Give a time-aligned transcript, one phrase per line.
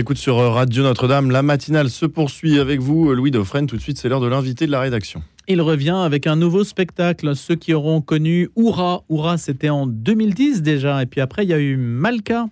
[0.00, 3.66] Écoute sur Radio Notre-Dame, la matinale se poursuit avec vous, Louis Dauphren.
[3.66, 5.24] Tout de suite, c'est l'heure de l'invité de la rédaction.
[5.48, 7.34] Il revient avec un nouveau spectacle.
[7.34, 11.52] Ceux qui auront connu Oura, Oura c'était en 2010 déjà, et puis après il y
[11.52, 12.46] a eu Malka.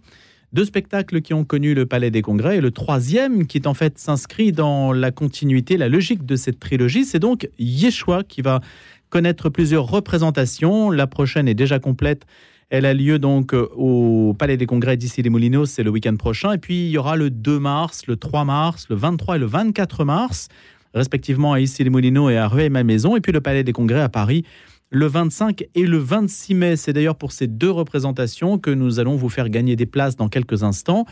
[0.53, 3.75] Deux spectacles qui ont connu le Palais des Congrès et le troisième qui est en
[3.75, 8.61] fait s'inscrit dans la continuité, la logique de cette trilogie, c'est donc Yeshua qui va
[9.09, 10.91] connaître plusieurs représentations.
[10.91, 12.27] La prochaine est déjà complète
[12.71, 16.17] elle a lieu donc euh, au Palais des Congrès d'ici les Moulineaux, c'est le week-end
[16.17, 16.53] prochain.
[16.53, 19.47] Et puis il y aura le 2 mars, le 3 mars, le 23 et le
[19.47, 20.49] 24 mars,
[20.95, 23.17] respectivement à issy les Moulineaux et à Rueil-Malmaison.
[23.17, 24.45] Et puis le Palais des Congrès à Paris
[24.91, 26.77] le 25 et le 26 mai.
[26.77, 30.29] C'est d'ailleurs pour ces deux représentations que nous allons vous faire gagner des places dans
[30.29, 31.07] quelques instants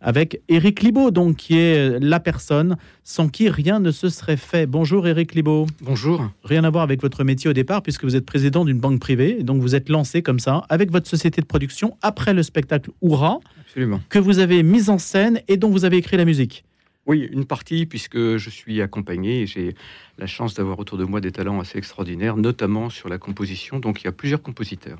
[0.00, 4.66] avec Éric Libaud, donc qui est la personne sans qui rien ne se serait fait.
[4.66, 5.66] Bonjour Éric Libaud.
[5.80, 6.30] Bonjour.
[6.44, 9.36] Rien à voir avec votre métier au départ, puisque vous êtes président d'une banque privée,
[9.40, 12.90] et donc vous êtes lancé comme ça, avec votre société de production, après le spectacle
[13.00, 14.00] Oura, Absolument.
[14.08, 16.64] que vous avez mis en scène et dont vous avez écrit la musique.
[17.06, 19.76] Oui, une partie, puisque je suis accompagné et j'ai
[20.18, 23.78] la chance d'avoir autour de moi des talents assez extraordinaires, notamment sur la composition.
[23.78, 24.98] Donc il y a plusieurs compositeurs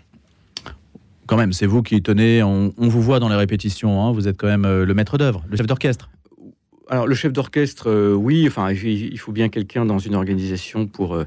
[1.27, 4.37] quand même, c'est vous qui tenez, on, vous voit dans les répétitions, hein, vous êtes
[4.37, 6.09] quand même euh, le maître d'œuvre, le chef d'orchestre.
[6.89, 11.17] Alors le chef d'orchestre, euh, oui, enfin il faut bien quelqu'un dans une organisation pour
[11.17, 11.27] euh,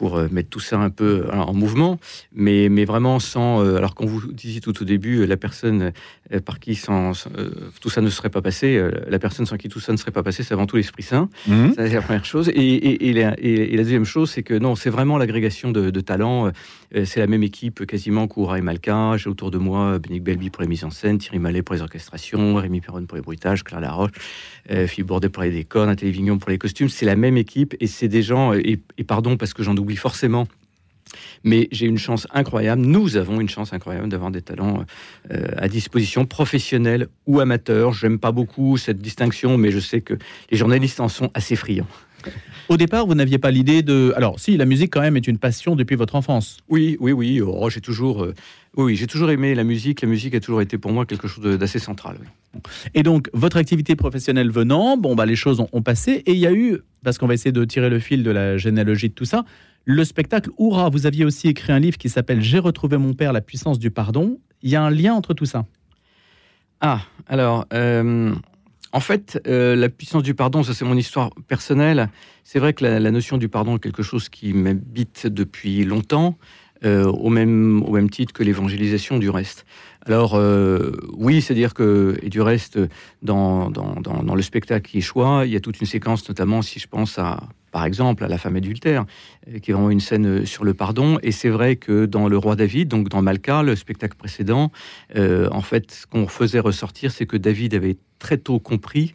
[0.00, 2.00] pour euh, mettre tout ça un peu en mouvement,
[2.32, 3.62] mais, mais vraiment sans.
[3.62, 5.92] Euh, alors, qu'on vous disait tout au début, la personne
[6.32, 7.12] euh, par qui sans,
[7.82, 10.22] tout ça ne serait pas passé, la personne sans qui tout ça ne serait pas
[10.22, 11.28] passé, c'est avant tout l'Esprit Saint.
[11.46, 11.72] Mmh.
[11.76, 12.48] C'est la première chose.
[12.48, 16.50] Et, et, la, et, la, deuxième chose, c'est que non, c'est vraiment l'agrégation de, talents.
[17.04, 19.16] C'est la même équipe quasiment qu'Oura et Malka.
[19.16, 21.82] J'ai autour de moi Benique Belby pour les mises en scène, Thierry Mallet pour les
[21.82, 24.12] orchestrations, Rémi Perron pour les bruitages, Claire Laroche,
[24.86, 26.88] Philippe Bordet pour les décors, Nathalie Vignon pour les costumes.
[26.88, 30.46] C'est la même équipe et c'est des gens, et, pardon parce que j'en oublie forcément.
[31.42, 34.84] Mais j'ai une chance incroyable, nous avons une chance incroyable d'avoir des talents
[35.32, 37.92] euh, à disposition, professionnels ou amateurs.
[37.92, 40.14] J'aime pas beaucoup cette distinction, mais je sais que
[40.50, 41.86] les journalistes en sont assez friands.
[42.68, 44.12] Au départ, vous n'aviez pas l'idée de.
[44.16, 46.58] Alors, si la musique quand même est une passion depuis votre enfance.
[46.68, 47.40] Oui, oui, oui.
[47.40, 48.34] Oh, j'ai toujours, euh,
[48.76, 50.02] oui, j'ai toujours aimé la musique.
[50.02, 52.18] La musique a toujours été pour moi quelque chose d'assez central.
[52.94, 56.46] Et donc, votre activité professionnelle venant, bon, bah, les choses ont, passé et il y
[56.46, 59.24] a eu, parce qu'on va essayer de tirer le fil de la généalogie de tout
[59.24, 59.44] ça,
[59.84, 60.88] le spectacle Oura.
[60.88, 63.90] Vous aviez aussi écrit un livre qui s'appelle J'ai retrouvé mon père, la puissance du
[63.90, 64.38] pardon.
[64.62, 65.66] Il y a un lien entre tout ça.
[66.80, 67.66] Ah, alors.
[67.72, 68.34] Euh,
[68.92, 72.10] en fait, euh, la puissance du pardon, ça c'est mon histoire personnelle.
[72.42, 76.36] C'est vrai que la, notion du pardon est quelque chose qui m'habite depuis longtemps,
[76.84, 79.64] euh, au, même, au même titre que l'évangélisation du reste.
[80.06, 80.40] Alors
[81.12, 82.80] oui, c'est-à-dire que, et du reste,
[83.22, 86.80] dans, dans, dans, le spectacle qui choix, il y a toute une séquence, notamment si
[86.80, 87.38] je pense à
[87.70, 89.04] par exemple, à la femme adultère,
[89.48, 91.18] euh, qui est vraiment une scène euh, sur le pardon.
[91.22, 94.72] Et c'est vrai que dans Le Roi David, donc dans Malka, le spectacle précédent,
[95.16, 99.12] euh, en fait, ce qu'on faisait ressortir, c'est que David avait très tôt compris,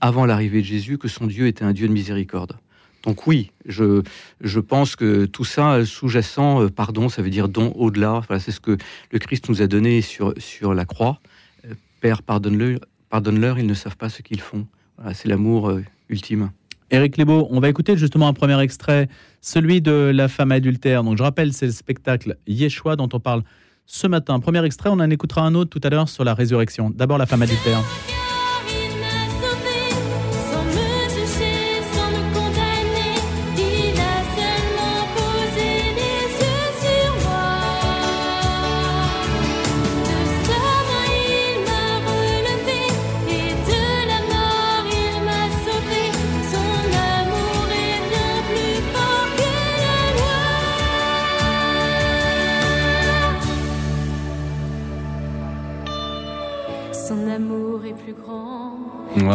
[0.00, 2.56] avant l'arrivée de Jésus, que son Dieu était un Dieu de miséricorde.
[3.04, 4.02] Donc oui, je,
[4.40, 8.22] je pense que tout ça sous-jacent, pardon, ça veut dire don au-delà.
[8.40, 8.76] C'est ce que
[9.12, 11.20] le Christ nous a donné sur, sur la croix.
[12.00, 12.80] Père, pardonne-leur,
[13.10, 14.66] pardonne-leur, ils ne savent pas ce qu'ils font.
[15.12, 16.50] C'est l'amour ultime.
[16.90, 19.08] Éric Lebeau, on va écouter justement un premier extrait,
[19.40, 21.02] celui de La femme adultère.
[21.02, 23.42] Donc je rappelle, c'est le spectacle Yeshua dont on parle
[23.86, 24.38] ce matin.
[24.40, 26.90] Premier extrait, on en écoutera un autre tout à l'heure sur la résurrection.
[26.90, 27.82] D'abord La femme adultère.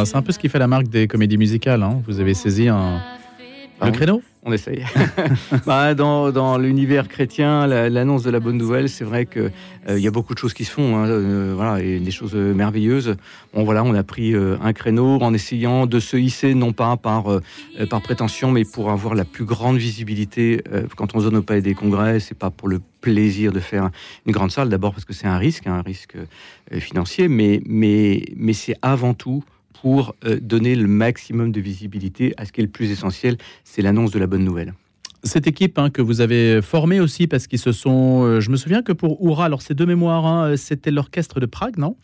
[0.05, 1.83] C'est un peu ce qui fait la marque des comédies musicales.
[1.83, 2.01] Hein.
[2.07, 3.01] Vous avez saisi un,
[3.83, 4.83] le créneau on essaye.
[5.67, 9.51] bah, dans, dans l'univers chrétien, l'annonce de la bonne nouvelle, c'est vrai qu'il
[9.87, 12.31] euh, y a beaucoup de choses qui se font, hein, euh, voilà, et des choses
[12.33, 13.17] euh, merveilleuses.
[13.53, 17.25] Bon, voilà, on a pris un créneau en essayant de se hisser, non pas par,
[17.89, 20.63] par prétention, mais pour avoir la plus grande visibilité.
[20.95, 23.89] quand on zone au palais des congrès, c'est pas pour le plaisir de faire
[24.25, 26.15] une grande salle, d'abord parce que c'est un risque, un risque
[26.71, 29.43] financier, mais, mais, mais c'est avant tout
[29.81, 33.81] pour euh, donner le maximum de visibilité à ce qui est le plus essentiel, c'est
[33.81, 34.73] l'annonce de la bonne nouvelle.
[35.23, 38.23] Cette équipe hein, que vous avez formée aussi, parce qu'ils se sont.
[38.23, 41.45] Euh, je me souviens que pour Oura, alors ces deux mémoires, hein, c'était l'orchestre de
[41.45, 41.95] Prague, non?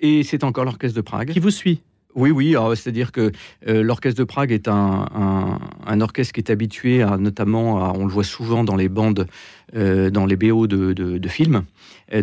[0.00, 1.30] Et c'est encore l'orchestre de Prague.
[1.30, 1.80] Qui vous suit
[2.14, 3.32] oui, oui, c'est-à-dire que
[3.66, 8.24] euh, l'orchestre de Prague est un, orchestre qui est habitué à, notamment, on le voit
[8.24, 9.26] souvent dans les bandes
[9.74, 11.64] dans les BO de, de films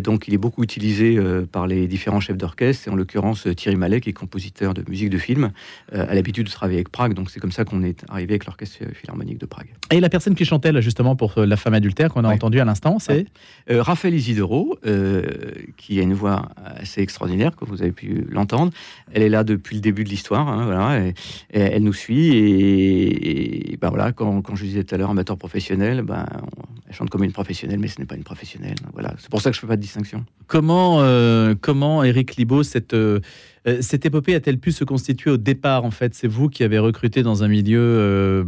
[0.00, 3.76] donc il est beaucoup utilisé euh, par les différents chefs d'orchestre, et en l'occurrence Thierry
[3.76, 5.52] Mallet, qui est compositeur de musique de film,
[5.94, 8.46] euh, a l'habitude de travailler avec Prague, donc c'est comme ça qu'on est arrivé avec
[8.46, 9.68] l'orchestre philharmonique de Prague.
[9.90, 12.64] Et la personne qui chantait là justement pour La femme adultère qu'on a entendu à
[12.64, 13.26] l'instant, c'est
[13.70, 14.78] euh, Raphaël Isidoro,
[15.76, 18.72] qui a une voix assez extraordinaire, comme vous avez pu l'entendre.
[19.12, 21.14] Elle est là depuis le début de l'histoire, hein, voilà, et,
[21.50, 26.26] elle nous suit, et, ben voilà, quand, je disais tout à l'heure amateur professionnel, ben,
[26.88, 28.76] elle chante comme une professionnelle, mais ce n'est pas une professionnelle.
[28.92, 30.24] Voilà, c'est pour ça que je fais pas distinction.
[30.46, 33.20] Comment, euh, comment Eric Libaud, cette, euh,
[33.66, 36.78] euh, cette épopée a-t-elle pu se constituer au départ En fait, c'est vous qui avez
[36.78, 38.46] recruté dans un milieu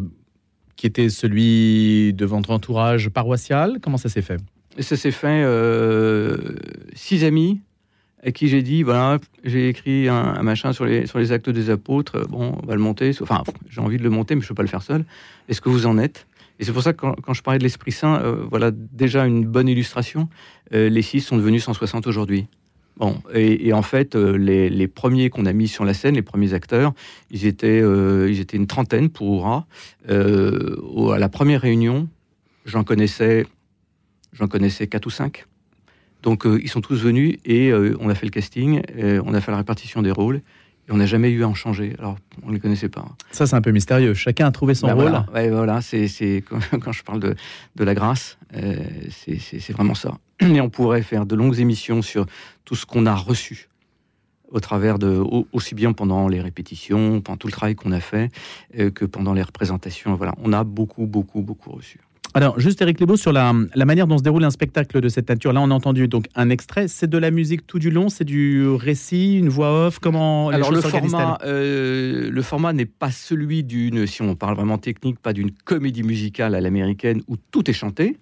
[0.76, 3.78] qui était celui de votre entourage paroissial?
[3.82, 4.40] Comment ça s'est fait?
[4.78, 5.44] Ça s'est fait
[6.94, 7.60] six amis
[8.22, 11.70] à qui j'ai dit voilà, j'ai écrit un, machin sur les, sur les actes des
[11.70, 12.26] apôtres.
[12.28, 13.12] Bon, on va le monter.
[13.20, 15.04] Enfin, j'ai envie de le monter, mais je ne peux pas le faire seul.
[15.48, 16.26] Est-ce que vous en êtes?
[16.58, 19.44] Et c'est pour ça que quand, je parlais de l'Esprit Saint, euh, voilà déjà une
[19.44, 20.28] bonne illustration.
[20.74, 22.46] Euh, les six sont devenus 160 aujourd'hui.
[22.96, 26.52] Bon, et, en fait, euh, les, premiers qu'on a mis sur la scène, les premiers
[26.52, 26.94] acteurs,
[27.30, 29.66] ils étaient, ils étaient une trentaine pour Oura.
[30.08, 32.08] à la première réunion,
[32.64, 33.46] j'en connaissais,
[34.32, 35.46] j'en connaissais quatre ou cinq.
[36.22, 38.82] Donc, ils sont tous venus et on a fait le casting,
[39.24, 40.42] on a fait la répartition des rôles
[40.90, 41.94] on n'a jamais eu à en changer.
[41.98, 43.06] Alors, on ne les connaissait pas.
[43.30, 44.14] Ça, c'est un peu mystérieux.
[44.14, 45.22] Chacun a trouvé son ben rôle.
[45.30, 46.42] Voilà, voilà c'est,
[46.80, 47.34] quand, je parle de,
[47.76, 48.76] de la grâce, euh,
[49.10, 50.18] c'est, vraiment ça.
[50.40, 52.26] Et on pourrait faire de longues émissions sur
[52.64, 53.68] tout ce qu'on a reçu
[54.50, 55.22] au travers de
[55.52, 58.30] aussi bien pendant les répétitions, pendant tout le travail qu'on a fait,
[58.78, 60.14] euh, que pendant les représentations.
[60.14, 62.00] Voilà, on a beaucoup, beaucoup, beaucoup reçu.
[62.34, 65.52] Alors, juste Eric Lebeau, sur la, manière dont se déroule un spectacle de cette nature.
[65.52, 66.86] Là, on a entendu donc un extrait.
[66.86, 68.08] C'est de la musique tout du long?
[68.08, 69.98] C'est du récit, une voix off?
[69.98, 74.78] Comment Alors, le format, euh, le format n'est pas celui d'une, si on parle vraiment
[74.78, 78.18] technique, pas d'une comédie musicale à l'américaine où tout est chanté.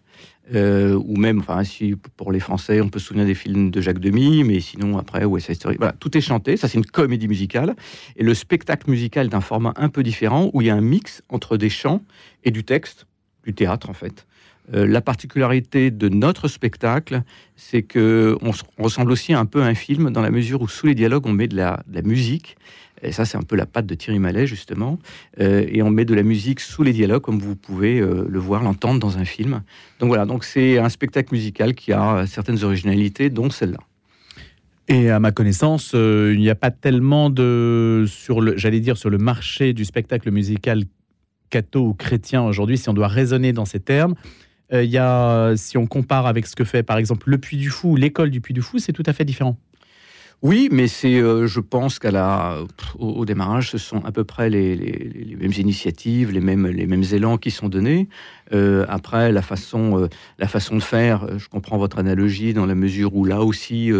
[0.54, 3.80] Euh, ou même, enfin, si pour les Français, on peut se souvenir des films de
[3.80, 5.76] Jacques Demy, mais sinon, après, West Side Story.
[5.78, 6.56] Voilà, tout est chanté.
[6.56, 7.74] Ça, c'est une comédie musicale.
[8.16, 11.22] Et le spectacle musical d'un format un peu différent où il y a un mix
[11.28, 12.02] entre des chants
[12.44, 13.06] et du texte
[13.46, 14.26] du théâtre en fait.
[14.74, 17.22] Euh, la particularité de notre spectacle,
[17.54, 18.50] c'est que on,
[18.82, 21.32] ressemble aussi un peu à un film dans la mesure où sous les dialogues on
[21.32, 22.56] met de la, musique.
[23.02, 24.98] Et ça, c'est un peu la patte de Thierry Mallet, justement.
[25.38, 28.38] Euh, et on met de la musique sous les dialogues, comme vous pouvez euh, le
[28.38, 29.62] voir, l'entendre dans un film.
[30.00, 33.78] Donc voilà, donc c'est un spectacle musical qui a certaines originalités, dont celle-là.
[34.88, 39.10] Et à ma connaissance, il n'y a pas tellement de sur le, j'allais dire sur
[39.10, 40.84] le marché du spectacle musical
[41.50, 44.14] catho ou chrétien aujourd'hui, si on doit raisonner dans ces termes.
[44.72, 47.56] Euh, il y a, si on compare avec ce que fait par exemple le Puy
[47.56, 49.56] du Fou ou l'école du Puy du Fou, c'est tout à fait différent.
[50.42, 52.58] Oui, mais c'est, euh, je pense qu'à la,
[52.98, 57.38] au, démarrage, ce sont à peu près les, mêmes initiatives, les mêmes, les mêmes élans
[57.38, 58.10] qui sont donnés.
[58.52, 60.08] Euh, après, la façon,
[60.38, 63.90] la façon de faire, je comprends votre analogie dans la mesure où là aussi,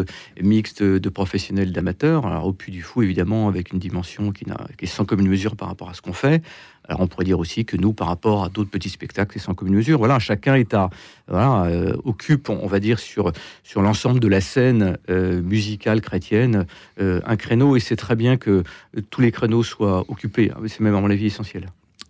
[0.43, 2.27] mixte de professionnels d'amateurs.
[2.27, 5.29] Alors au Puy du Fou, évidemment, avec une dimension qui, n'a, qui est sans commune
[5.29, 6.43] mesure par rapport à ce qu'on fait.
[6.89, 9.55] Alors on pourrait dire aussi que nous, par rapport à d'autres petits spectacles, c'est sans
[9.55, 9.99] commune mesure.
[9.99, 10.91] Voilà, chacun est à,
[11.31, 16.67] euh, occupe, on va dire, sur, sur l'ensemble de la scène euh, musicale chrétienne,
[17.01, 18.63] euh, un créneau, et c'est très bien que
[19.11, 20.53] tous les créneaux soient occupés.
[20.53, 20.61] Hein.
[20.67, 21.67] C'est même, à mon avis, essentiel.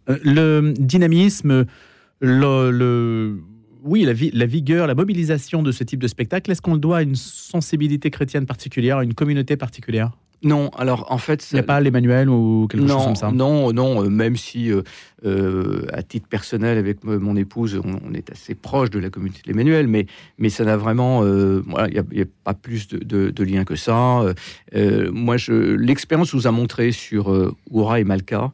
[0.06, 1.66] le dynamisme,
[2.20, 3.38] le,
[3.82, 6.98] oui, la, la, vigueur, la mobilisation de ce type de spectacle, est-ce qu'on le doit
[6.98, 10.10] à une sensibilité chrétienne particulière, à une communauté particulière?
[10.42, 11.48] Non, alors en fait...
[11.50, 14.70] Il n'y a pas l'Emmanuel ou quelque chose comme ça Non, non, euh, même si
[14.70, 14.82] euh,
[15.24, 19.48] euh, à titre personnel avec mon épouse, on, est assez proche de la communauté de
[19.48, 20.06] l'Emmanuel, mais,
[20.38, 21.24] mais ça n'a vraiment...
[21.24, 24.24] il n'y a, pas plus de, de, lien que ça.
[25.12, 28.52] moi, l'expérience nous a montré sur Oura et Malka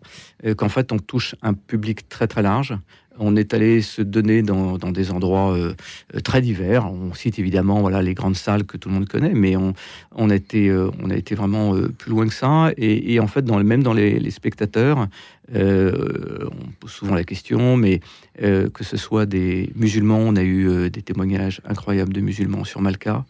[0.56, 2.74] qu'en fait, on touche un public très très large.
[3.18, 5.74] On est allé se donner dans, des endroits euh,
[6.24, 6.90] très divers.
[6.90, 9.74] On cite évidemment les grandes salles que tout le monde connaît, mais on,
[10.14, 12.70] on, a, été, euh, a été vraiment euh, plus loin que ça.
[12.76, 15.08] Et, en fait, dans, même dans les, spectateurs,
[15.54, 18.00] on pose souvent la question, mais
[18.38, 23.24] que ce soit des musulmans, on a eu des témoignages incroyables de musulmans sur Malka,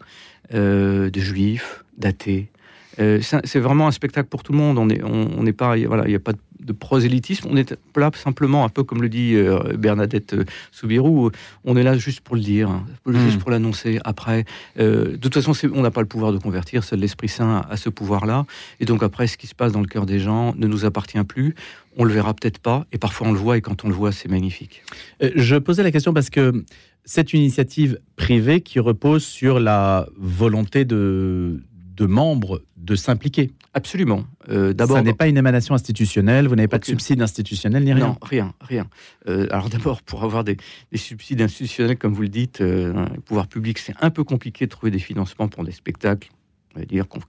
[0.53, 2.49] de juifs, d'athées.
[2.97, 4.79] c'est vraiment un spectacle pour tout le monde.
[4.79, 7.49] On n'est pas, voilà, il n'y a pas de de prosélytisme.
[7.50, 11.31] On est là simplement, un peu comme le dit euh, Bernadette euh, Soubirou,
[11.64, 13.38] on est là juste pour le dire, hein, juste hmm.
[13.38, 13.99] pour l'annoncer.
[14.04, 14.45] Après,
[14.78, 17.76] euh, de toute façon, on n'a pas le pouvoir de convertir, seul l'Esprit Saint a
[17.76, 18.47] ce pouvoir-là.
[18.81, 21.23] Et donc après, ce qui se passe dans le cœur des gens ne nous appartient
[21.25, 21.54] plus.
[21.97, 24.12] On le verra peut-être pas, et parfois on le voit, et quand on le voit,
[24.12, 24.83] c'est magnifique.
[25.21, 26.64] je posais la question parce que
[27.04, 31.61] c'est une initiative privée qui repose sur la volonté de
[31.94, 33.50] de membres de s'impliquer.
[33.75, 34.25] Absolument.
[34.49, 37.92] Euh, D'abord, ça n'est pas une émanation institutionnelle, vous n'avez pas de subside institutionnel ni
[37.92, 38.06] rien.
[38.08, 38.87] Non, rien, rien.
[39.28, 40.56] Euh, alors d'abord, pour avoir des,
[40.90, 44.25] des subsides institutionnels, comme vous le dites, euh, dans les pouvoirs publics, c'est un peu
[44.25, 46.30] compliqué de trouver des financements pour des spectacles,
[46.75, 47.20] on va dire qu'on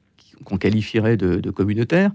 [0.46, 2.12] qu'on qualifierait de, de communautaires.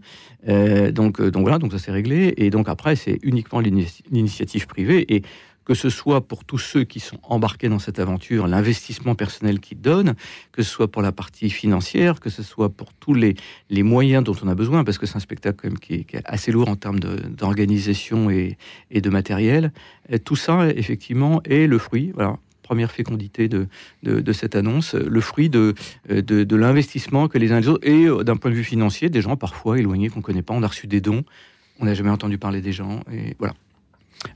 [0.48, 2.34] Euh, donc, euh, donc voilà, donc ça c'est réglé.
[2.36, 5.14] Et donc après, c'est uniquement l'ini- l'initiative privée.
[5.14, 5.22] Et
[5.68, 9.78] que ce soit pour tous ceux qui sont embarqués dans cette aventure, l'investissement personnel qu'ils
[9.78, 10.14] donnent,
[10.50, 13.34] que ce soit pour la partie financière, que ce soit pour tous les,
[13.68, 16.22] les moyens dont on a besoin, parce que c'est un spectacle quand même qui est,
[16.24, 18.56] assez lourd en termes d'organisation et,
[18.90, 19.70] de matériel.
[20.08, 23.68] Et tout ça, effectivement, est le fruit, voilà, première fécondité de,
[24.04, 25.74] de, cette annonce, le fruit de,
[26.08, 28.64] de, de l'investissement que les uns et les autres, et euh, d'un point de vue
[28.64, 31.24] financier, des gens parfois éloignés qu'on ne connaît pas, on a reçu des dons,
[31.78, 33.54] on n'a jamais entendu parler des gens, et voilà.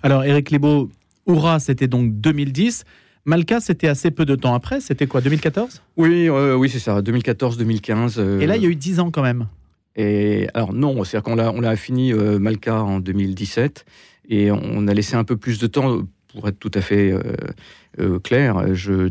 [0.02, 0.90] Alors, Eric Libaud,
[1.26, 2.84] Oura, c'était donc 2010.
[3.24, 4.80] Malka, c'était assez peu de temps après.
[4.80, 8.14] C'était quoi, 2014 Oui, euh, oui c'est ça, 2014-2015.
[8.18, 9.46] euh, Et là, il y a eu 10 ans quand même.
[9.94, 13.84] Et alors non, c'est-à-dire qu'on l'a, on l'a fini euh, Malka en 2017
[14.30, 17.14] et on a laissé un peu plus de temps pour être tout à fait
[18.00, 18.74] euh, clair.
[18.74, 19.06] Je,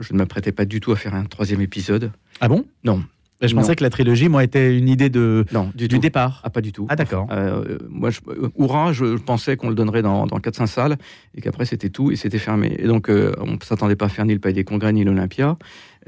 [0.00, 2.12] je ne m'apprêtais pas du tout à faire un troisième épisode.
[2.40, 2.66] Ah bon?
[2.84, 3.02] Non.
[3.46, 3.60] Je Non.
[3.60, 6.40] pensais que la trilogie, moi, était une idée de, Non, du, départ.
[6.44, 6.86] Ah, pas du tout.
[6.88, 7.26] Ah, d'accord.
[7.30, 10.96] Euh, moi, je, euh, Oura, je pensais qu'on le donnerait dans, dans 4-5 salles
[11.36, 12.74] et qu'après c'était tout et c'était fermé.
[12.78, 15.04] Et donc, euh, on ne s'attendait pas à faire ni le Palais des Congrès ni
[15.04, 15.56] l'Olympia.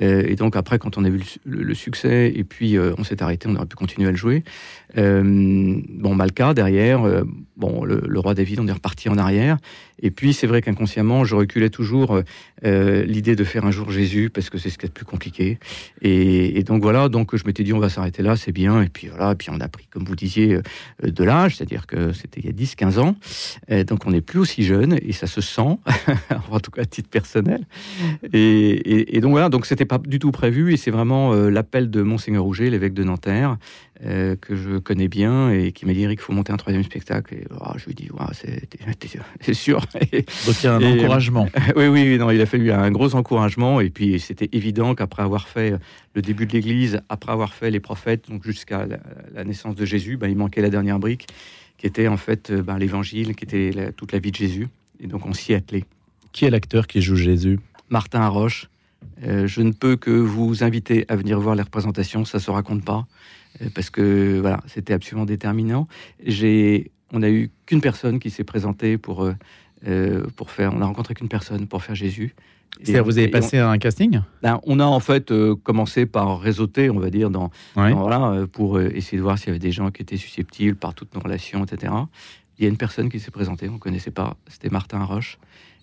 [0.02, 2.76] Euh, et donc, après, quand on a vu le, su- le- le succès et puis
[2.76, 4.44] euh, on s'est arrêté, on aurait pu continuer à le jouer.
[4.98, 5.22] Euh,
[5.88, 7.02] bon, Malka derrière,
[7.56, 9.56] bon, le, Roi David, on est reparti en arrière.
[10.02, 12.20] Et puis, c'est vrai qu'inconsciemment, je reculais toujours
[12.62, 15.58] l'idée de faire un jour Jésus parce que c'est ce qui est le plus compliqué.
[16.02, 18.82] Et, donc voilà, donc je m'étais dit on va s'arrêter là, c'est bien.
[18.82, 20.58] Et puis voilà, et puis on a pris, comme vous disiez,
[21.02, 23.16] de l'âge, c'est-à-dire que c'était il y a 10-15 ans.
[23.86, 25.78] Donc on n'est plus aussi jeune et ça se sent,
[26.50, 27.66] en tout cas à titre personnel.
[28.34, 31.90] Et- et donc voilà, donc c'était pas du tout prévu et c'est vraiment euh, l'appel
[31.90, 33.56] de Monseigneur Rouget, l'évêque de Nanterre,
[34.04, 36.82] euh, que je connais bien et qui m'a dit Eric, il faut monter un troisième
[36.84, 37.34] spectacle.
[37.34, 38.26] Et ah, je lui ai dit, Ouais,
[39.40, 39.84] c'est sûr.
[40.12, 41.48] Et- Donc, il y a un Et, euh, encouragement.
[41.76, 43.80] oui, oui, oui, non, il a fallu un gros encouragement.
[43.80, 45.74] Et puis, c'était évident qu'après avoir fait
[46.14, 48.98] le début de l'Église, après avoir fait les prophètes, donc jusqu'à la,
[49.34, 51.26] la naissance de Jésus, ben, il manquait la dernière brique,
[51.78, 54.68] qui était en fait ben, l'Évangile, qui était la- toute la vie de Jésus.
[55.00, 55.84] Et donc, on s'y est attelé.
[56.32, 57.58] Qui est l'acteur qui joue Jésus?
[57.88, 58.68] Martin Haroche,
[59.24, 62.84] euh, je ne peux que vous inviter à venir voir les représentations, ça se raconte
[62.84, 63.06] pas,
[63.62, 65.88] euh, parce que voilà, c'était absolument déterminant.
[66.24, 69.24] J'ai, on n'a eu qu'une personne qui s'est présentée pour
[69.86, 72.34] euh, pour faire, on a rencontré qu'une personne pour faire Jésus.
[72.82, 74.16] C'est-à-dire, vous avez passé un casting?
[74.16, 75.32] On, ben, on a en fait
[75.62, 79.58] commencé par réseauter, on va dire, dans, voilà, pour essayer de voir s'il y avait
[79.58, 81.92] des gens qui étaient susceptibles par toutes nos relations, etc.
[82.58, 85.38] Il y a une personne qui s'est présentée, on ne connaissait pas, c'était Martin Roche.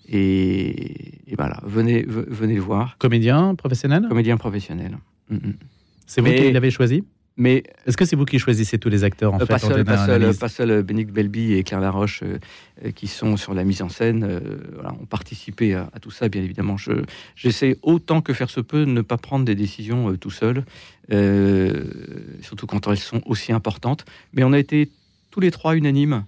[0.08, 4.98] Et, et voilà, venez, ve- venez le voir, Comédien, professionnel comédien professionnel.
[5.30, 5.54] Mm, mm.
[6.06, 7.04] C'est vous qui l'avez choisi?
[7.36, 9.68] Mais Est-ce que c'est vous qui choisissez tous les acteurs en euh, fait pas, en
[9.68, 12.38] seul, pas, seul, pas seul, euh, Bénédicte Belby et Claire Laroche euh,
[12.84, 14.38] euh, qui sont sur la mise en scène, euh,
[14.74, 16.76] voilà, ont participé à, à tout ça, bien évidemment.
[16.76, 17.02] Je-
[17.34, 20.64] J'essaie autant que faire se peut de ne pas prendre des décisions euh, tout seul,
[22.42, 24.04] surtout quand elles sont aussi importantes.
[24.32, 24.90] Mais on a été
[25.30, 26.24] tous les trois unanimes.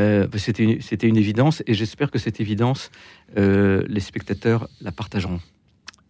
[0.00, 2.90] Euh, C'était une, évidence et j'espère que cette évidence,
[3.36, 5.40] euh, les spectateurs la partageront.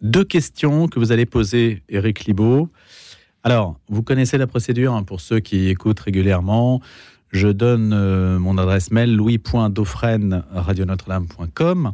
[0.00, 2.70] Deux questions que vous allez poser, Eric Libaud.
[3.42, 6.80] Alors, vous connaissez la procédure hein, pour ceux qui écoutent régulièrement.
[7.32, 11.92] Je donne euh, mon adresse mail louis.dauphren.radionotre-dame.com.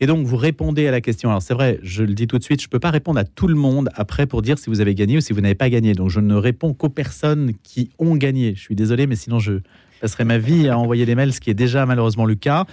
[0.00, 1.30] Et donc, vous répondez à la question.
[1.30, 3.24] Alors, c'est vrai, je le dis tout de suite, je ne peux pas répondre à
[3.24, 5.68] tout le monde après pour dire si vous avez gagné ou si vous n'avez pas
[5.68, 5.94] gagné.
[5.94, 8.54] Donc, je ne réponds qu'aux personnes qui ont gagné.
[8.54, 9.54] Je suis désolé, mais sinon, je
[9.98, 12.64] passerai ma vie à envoyer des mails, ce qui est déjà malheureusement le cas.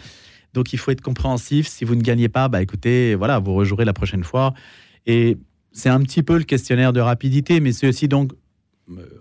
[0.54, 1.68] Donc, il faut être compréhensif.
[1.68, 4.54] Si vous ne gagnez pas, bah, écoutez, voilà, vous rejouerez la prochaine fois.
[5.06, 5.38] Et
[5.72, 8.32] c'est un petit peu le questionnaire de rapidité, mais c'est aussi donc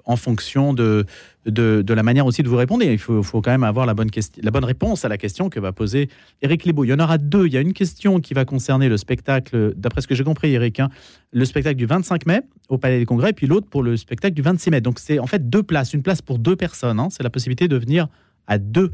[0.05, 1.07] en fonction de,
[1.47, 2.85] de, la manière aussi de vous répondre.
[2.85, 5.49] Il faut, faut quand même avoir la bonne, question, la bonne réponse à la question
[5.49, 6.09] que va poser
[6.43, 6.85] Eric Lebeau.
[6.85, 7.47] Il y en aura deux.
[7.47, 10.53] Il y a une question qui va concerner le spectacle, d'après ce que j'ai compris,
[10.53, 10.89] Eric, hein,
[11.33, 14.43] le spectacle du 25 mai au Palais des Congrès, puis l'autre pour le spectacle du
[14.43, 14.81] 26 mai.
[14.81, 17.01] Donc c'est en fait deux places, une place pour deux personnes.
[17.01, 17.09] hein.
[17.11, 18.09] C'est la possibilité de venir
[18.47, 18.91] à deux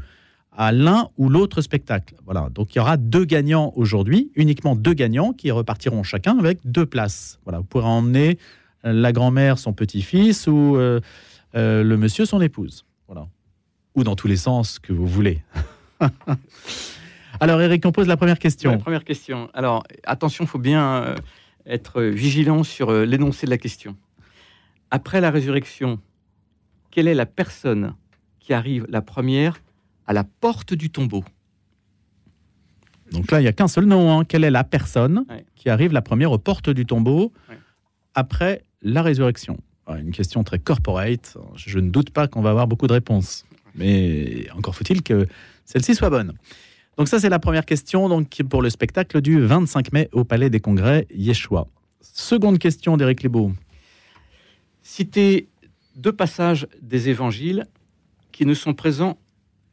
[0.55, 2.15] à l'un ou l'autre spectacle.
[2.25, 2.49] Voilà.
[2.53, 6.85] Donc il y aura deux gagnants aujourd'hui, uniquement deux gagnants qui repartiront chacun avec deux
[6.85, 7.39] places.
[7.45, 7.59] Voilà.
[7.59, 8.35] Vous pourrez emmener euh,
[8.83, 10.99] la grand-mère, son petit-fils ou euh,
[11.55, 12.85] euh, le monsieur, son épouse.
[13.07, 13.27] Voilà.
[13.95, 15.41] Ou dans tous les sens que vous voulez.
[17.39, 18.71] Alors Eric, on pose la première question.
[18.71, 19.49] Ouais, première question.
[19.53, 21.15] Alors, attention, il faut bien euh,
[21.65, 23.95] être vigilant sur l'énoncé de la question.
[24.91, 25.99] Après la résurrection,
[26.91, 27.95] quelle est la personne
[28.39, 29.61] qui arrive la première
[30.07, 31.23] à la porte du tombeau?
[33.11, 34.17] Donc là, il n'y a qu'un seul nom.
[34.19, 34.25] hein.
[34.25, 35.45] Quelle est la personne Ouais.
[35.55, 37.57] qui arrive la première aux portes du tombeau Ouais.
[38.15, 39.57] après la résurrection
[39.87, 41.37] Ah, Une question très corporate.
[41.55, 43.45] Je ne doute pas qu'on va avoir beaucoup de réponses.
[43.75, 45.27] Mais encore faut-il que
[45.65, 46.33] celle-ci soit bonne.
[46.97, 50.49] Donc ça, c'est la première question donc, pour le spectacle du 25 mai au Palais
[50.49, 51.67] des Congrès Yeshua.
[52.01, 53.53] Seconde question d'Éric Libaud.
[54.83, 55.47] Citer
[55.95, 57.65] deux passages des évangiles
[58.31, 59.17] qui ne sont présents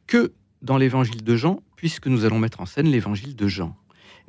[0.07, 3.75] que dans l'évangile de Jean, puisque nous allons mettre en scène l'évangile de Jean.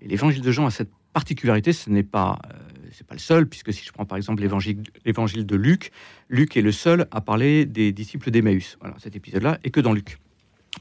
[0.01, 2.59] Et l'évangile de Jean a cette particularité, ce n'est pas, euh,
[2.93, 5.91] c'est pas le seul, puisque si je prends par exemple l'évangile, de Luc,
[6.29, 8.77] Luc est le seul à parler des disciples d'Emmaüs.
[8.81, 10.19] Voilà, cet épisode-là est que dans Luc,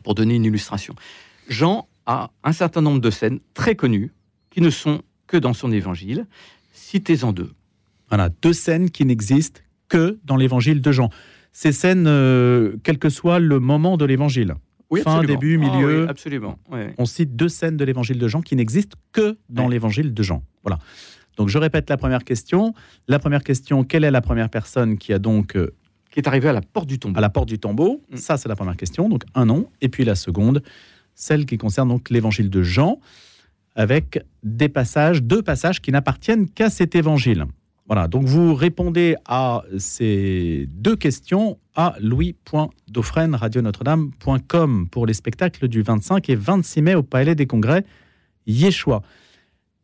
[0.03, 0.95] pour donner une illustration.
[1.47, 4.11] Jean a un certain nombre de scènes très connues
[4.49, 6.25] qui ne sont que dans son évangile.
[6.73, 7.51] Citez-en deux.
[8.09, 11.09] Voilà, deux scènes qui n'existent que dans l'évangile de Jean.
[11.51, 14.53] Ces scènes, euh, quel que soit le moment de l'évangile.
[14.91, 15.39] Oui, Fin, absolument.
[15.39, 16.01] début, Ah milieu.
[16.03, 16.59] oui, absolument.
[16.71, 16.95] ouais.
[16.97, 19.71] On cite deux scènes de l'évangile de Jean qui n'existent que dans Ouais.
[19.71, 20.43] l'évangile de Jean.
[20.63, 20.79] Voilà.
[21.39, 22.73] Donc je répète la première question.
[23.07, 25.73] La première question, quelle est la première personne qui a donc euh,
[26.11, 27.17] Qui est arrivé à la porte du tombeau?
[27.17, 28.03] à la porte du tombeau?
[28.11, 28.17] Mm.
[28.17, 29.07] Ça, c'est la première question.
[29.07, 29.69] Donc un nom.
[29.79, 30.61] Et puis la seconde,
[31.15, 32.99] celle qui concerne donc l'évangile de Jean,
[33.73, 37.45] avec des passages, deux passages qui n'appartiennent qu'à cet évangile.
[37.87, 38.09] Voilà.
[38.09, 46.35] Donc vous répondez à ces deux questions à louis.dauphren-radio-notre-dame.com pour les spectacles du 25 et
[46.35, 47.85] 26 mai au Palais des Congrès
[48.45, 49.03] Yeshua.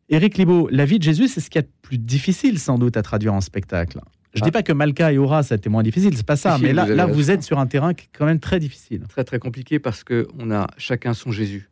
[0.08, 2.78] Éric Libaud, la vie de Jésus, c'est ce qu'il y a de plus difficile sans
[2.78, 4.00] doute à traduire en spectacle.
[4.34, 4.48] Je ne Ah.
[4.48, 6.56] dis pas que Malka et Aura, ça a été moins difficile, c'est pas ça.
[6.56, 8.60] Si, mais là, vous là vous êtes sur un terrain qui est quand même très
[8.60, 9.02] difficile.
[9.08, 11.68] très très compliqué parce que on a chacun son Jésus.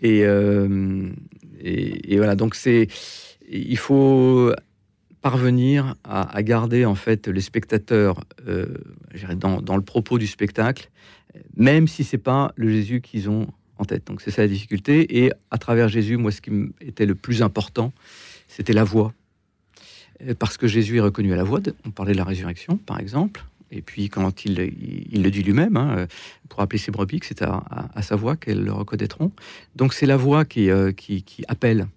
[0.00, 1.08] Et, euh,
[1.60, 2.88] et, et voilà, donc c'est
[3.50, 4.52] il faut
[5.20, 8.66] parvenir à, à garder en fait les spectateurs euh,
[9.36, 10.90] dans, dans le propos du spectacle,
[11.56, 13.46] même si c'est pas le Jésus qu'ils ont
[13.82, 14.06] tête.
[14.06, 15.24] Donc c'est ça la difficulté.
[15.24, 16.50] Et à travers Jésus, moi, ce qui
[16.80, 17.92] était le plus important,
[18.46, 19.12] c'était la voix.
[20.22, 21.60] Euh, Parce que Jésus est reconnu à la voix.
[21.84, 23.44] on parlait de la résurrection, par exemple.
[23.70, 26.06] Et puis quand il, le dit lui-même, hein, euh,
[26.48, 29.32] pour appeler ses brebis, c'est à, sa voix qu'elles le reconnaîtront.
[29.74, 30.92] Donc c'est la voix qui, euh,
[31.48, 31.88] appelle.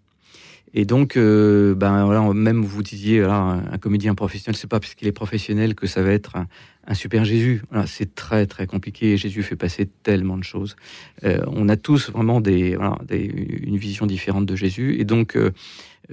[0.74, 5.76] Et donc, ben, même vous disiez, un comédien professionnel, c'est pas parce qu'il est professionnel
[5.76, 6.48] que ça va être un,
[6.88, 7.62] un super Jésus.
[7.86, 9.18] C'est très très compliqué.
[9.18, 10.76] Jésus fait passer tellement de choses.
[11.24, 13.26] Euh, on a tous vraiment des, voilà, des-
[13.64, 14.96] une vision différente de Jésus.
[15.00, 15.52] Et donc, euh,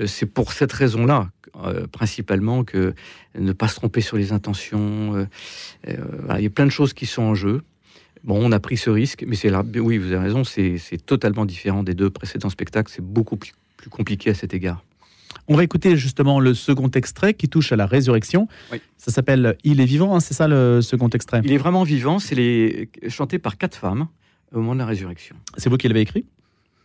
[0.06, 1.30] c'est pour cette raison-là,
[1.62, 2.94] euh, principalement, que
[3.38, 5.26] ne pas se tromper sur les intentions.
[5.87, 7.62] il y a plein de choses qui sont en jeu.
[8.24, 10.96] Bon, on a pris ce risque, mais c'est là, oui, vous avez raison, c'est c'est
[10.96, 12.90] totalement différent des deux précédents spectacles.
[12.90, 14.82] C'est beaucoup plus, plus compliqué à cet égard.
[15.48, 18.48] On va écouter justement le second extrait qui touche à la résurrection.
[18.72, 18.80] Oui.
[18.96, 21.40] Ça s'appelle Il est vivant, hein, c'est ça le second extrait?
[21.44, 22.18] Il est vraiment vivant.
[22.18, 24.07] C'est les chanté par quatre femmes
[24.52, 25.37] au moment de la résurrection.
[25.57, 26.24] C'est vous qui l'avez écrit?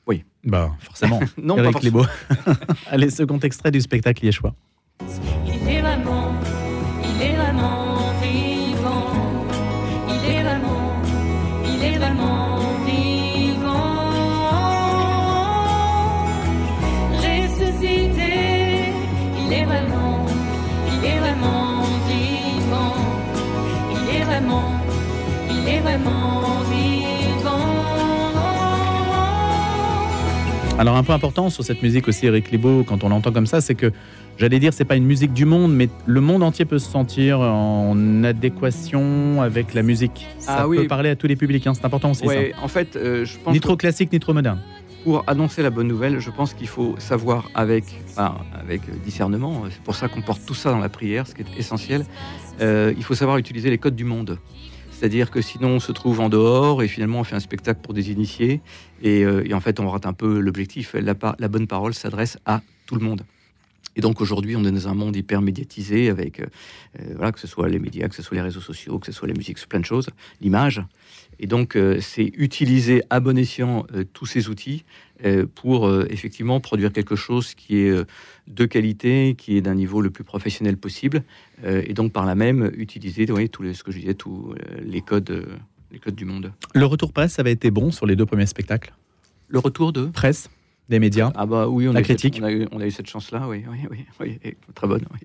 [0.08, 0.24] Oui.
[0.44, 1.20] Bah, forcément.
[1.38, 2.02] Non, pas Eric forcément.
[2.02, 2.54] Libaud.
[2.88, 4.54] Allez, second extrait du spectacle Yeshua.
[5.46, 6.34] Il est vraiment,
[7.04, 7.89] il est vraiment
[25.62, 27.60] il est vraiment vivant.
[30.78, 33.60] Alors un point important sur cette musique aussi, Eric Libaud, quand on l'entend comme ça,
[33.60, 33.92] c'est que
[34.38, 37.42] j'allais dire c'est pas une musique du monde, mais le monde entier peut se sentir
[37.42, 40.26] en adéquation avec la musique.
[40.40, 40.78] Ça Ah oui.
[40.78, 42.26] peut parler à tous les publics, hein, c'est important aussi.
[42.26, 44.60] Ouais, en fait, euh, je pense Ni que trop classique, ni trop moderne.
[45.04, 49.64] pour annoncer la bonne nouvelle, je pense qu'il faut savoir avec, enfin, avec discernement.
[49.70, 52.06] C'est pour ça qu'on porte tout ça dans la prière, ce qui est essentiel.
[52.62, 54.38] Euh, il faut savoir utiliser les codes du monde.
[55.00, 57.94] C'est-à-dire que sinon on se trouve en dehors et finalement on fait un spectacle pour
[57.94, 58.60] des initiés
[59.02, 60.94] et, euh, en fait on rate un peu l'objectif.
[60.94, 63.24] La bonne parole s'adresse à tout le monde.
[63.96, 66.46] Et donc aujourd'hui, on est dans un monde hyper médiatisé avec, euh,
[67.00, 69.12] euh, voilà, que ce soit les médias, que ce soit les réseaux sociaux, que ce
[69.12, 70.10] soit la musique, plein de choses,
[70.42, 70.82] l'image.
[71.40, 74.86] Et donc, euh, c'est utiliser à bon escient euh, tous ces outils
[75.54, 77.94] pour effectivement produire quelque chose qui est
[78.48, 81.24] de qualité, qui est d'un niveau le plus professionnel possible,
[81.66, 85.02] et donc par là même utiliser, oui, tous les, ce que je disais, tous les
[85.02, 85.46] codes,
[85.92, 86.54] les codes du monde.
[86.74, 88.94] Le retour presse avait été bon sur les deux premiers spectacles?
[89.50, 90.06] Le retour de?
[90.06, 90.50] Presse,
[90.90, 91.32] des médias.
[91.36, 92.40] Ah bah oui, on, La a, cette- critique.
[92.42, 95.04] on, a, eu, on a eu cette chance-là, oui, oui, oui, oui, et très bonne,
[95.14, 95.20] oui,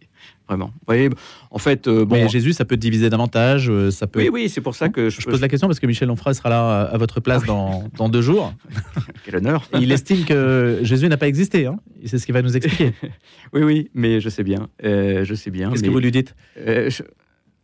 [0.46, 0.72] vraiment.
[0.88, 1.08] Oui,
[1.50, 3.70] en fait, euh, bon, Mais Jésus, ça peut diviser davantage.
[3.70, 4.20] euh, Ça peut...
[4.20, 6.34] oui, oui, c'est pour ça que je, Je pose la question parce que Michel Onfray
[6.34, 8.52] sera là euh, à votre place Ah dans, dans deux jours.
[9.24, 9.68] Quel honneur.
[9.80, 11.66] Il estime que Jésus n'a pas existé.
[11.66, 11.78] Hein.
[12.04, 12.92] C'est ce qu'il va nous expliquer.
[13.52, 15.70] Oui, oui, mais je sais bien, euh, je sais bien.
[15.70, 17.02] Qu'est-ce que vous lui dites Euh, je-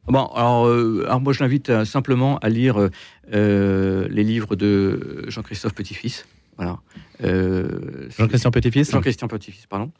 [0.06, 2.88] Bon, alors, euh, alors moi je l'invite simplement à lire
[3.34, 6.26] euh, les livres de Jean-Christophe Petit-Fils.
[6.60, 6.78] Voilà.
[7.24, 9.90] Euh, Jean-Christian Petit-Fils Jean-Christian Petit-Fils, pardon.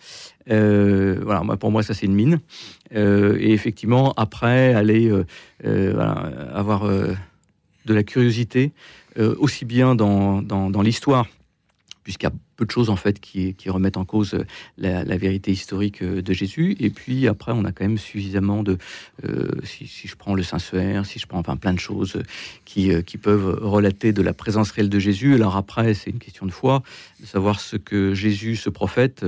[0.51, 2.41] Euh, voilà, moi, pour moi, ça, c'est une mine.
[2.95, 5.25] Euh, et effectivement, après, aller euh,
[5.95, 6.13] voilà,
[6.53, 8.73] avoir de la curiosité,
[9.17, 11.27] aussi bien dans, dans, dans l'histoire,
[12.05, 14.37] puisqu'il y a de choses en fait qui, qui remettent en cause
[14.79, 16.77] la, la, vérité historique euh, de Jésus.
[16.81, 18.79] Et puis après, on a quand même suffisamment de,
[19.25, 22.23] euh, si, je prends le Saint-Suaire, si je prends enfin plein de choses
[22.65, 25.35] qui, euh, qui peuvent relater de la présence réelle de Jésus.
[25.35, 26.83] Alors après, c'est une question de foi,
[27.21, 29.25] de savoir ce que Jésus, ce prophète,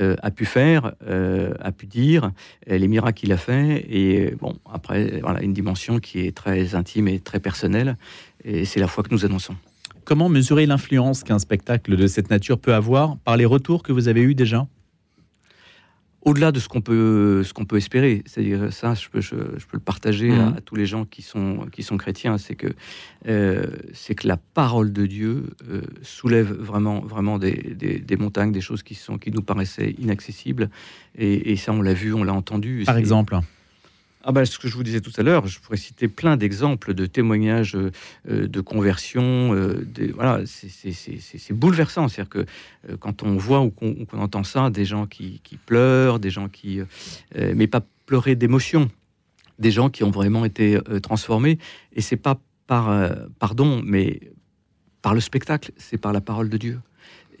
[0.00, 2.30] euh, a pu faire, euh, a pu dire,
[2.66, 3.86] les miracles qu'il a fait.
[3.88, 7.96] Et bon, après, voilà, une dimension qui est très intime et très personnelle.
[8.44, 9.56] Et c'est la foi que nous annonçons.
[10.08, 14.08] Comment mesurer l'influence qu'un spectacle de cette nature peut avoir par les retours que vous
[14.08, 14.66] avez eus déjà?
[16.22, 19.66] Au-delà de ce qu'on peut, ce qu'on peut espérer, c'est-à-dire ça, je peux, je, je
[19.66, 20.40] peux le partager mmh.
[20.40, 22.68] à, à, tous les gens qui sont, qui sont chrétiens, c'est que,
[23.28, 28.50] euh, c'est que la parole de Dieu euh, soulève vraiment, vraiment des, des, des, montagnes,
[28.50, 30.70] des choses qui, sont, qui nous paraissaient inaccessibles,
[31.18, 32.84] et, et ça, on l'a vu, on l'a entendu.
[32.86, 33.38] Par exemple
[34.28, 36.92] ah ben, ce que je vous disais tout à l'heure, je pourrais citer plein d'exemples
[36.92, 37.90] de témoignages euh,
[38.26, 39.54] de conversion.
[39.54, 42.08] Euh, voilà, c'est bouleversant.
[42.08, 42.38] C'est-à-dire que
[42.90, 46.50] euh, quand on voit ou qu'on qu entend ça, des gens qui, pleurent, des gens
[46.50, 48.90] qui, euh, mais pas pleurer d'émotion,
[49.58, 51.58] des gens qui ont vraiment été euh, transformés.
[51.94, 54.20] Et c'est pas par euh, pardon, mais
[55.00, 56.80] par le spectacle, c'est par la parole de Dieu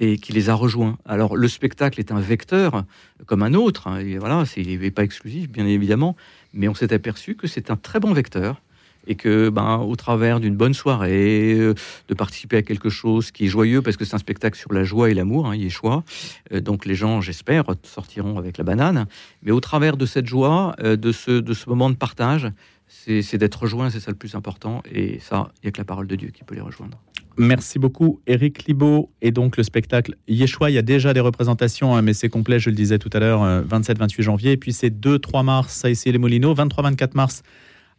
[0.00, 0.98] et qui les a rejoints.
[1.04, 2.84] Alors le spectacle est un vecteur
[3.26, 6.16] comme un autre, hein, et voilà, il n'est pas exclusif bien évidemment,
[6.54, 8.60] mais on s'est aperçu que c'est un très bon vecteur
[9.08, 11.74] et que ben, au travers d'une bonne soirée, euh,
[12.08, 14.84] de participer à quelque chose qui est joyeux, parce que c'est un spectacle sur la
[14.84, 16.04] joie et l'amour, hein, Yeshua,
[16.52, 19.06] euh, donc les gens, j'espère, sortiront avec la banane,
[19.42, 22.48] mais au travers de cette joie, euh, de, ce, de ce moment de partage,
[22.88, 25.84] c'est d'être rejoint, c'est ça le plus important, et ça, il n'y a que la
[25.84, 26.98] parole de Dieu qui peut les rejoindre.
[27.40, 29.10] Merci beaucoup, Eric Libaud.
[29.22, 32.58] Et donc, le spectacle Yeshua, il y a déjà des représentations, hein, mais c'est complet,
[32.58, 34.52] je le disais tout à l'heure, 27-28 janvier.
[34.52, 37.42] Et puis, c'est 2-3 mars à essayer les Molinos, 23-24 mars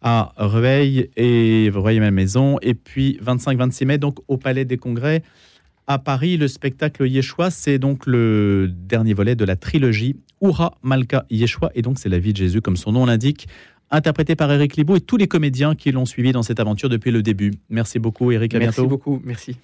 [0.02, 2.58] à Rueil et Rueil-Malmaison.
[2.62, 5.24] Et puis, 25-26 mai, donc au Palais des Congrès
[5.88, 6.36] à Paris.
[6.36, 11.72] Le spectacle Yeshua, c'est donc le dernier volet de la trilogie Oura Malka Yeshua.
[11.76, 13.48] Et donc, c'est la vie de Jésus, comme son nom l'indique
[13.92, 17.12] interprété par Eric Libaud et tous les comédiens qui l'ont suivi dans cette aventure depuis
[17.12, 17.54] le début.
[17.70, 18.54] Merci beaucoup, Eric.
[18.56, 18.90] À merci bientôt.
[18.90, 19.22] beaucoup.
[19.24, 19.58] Merci.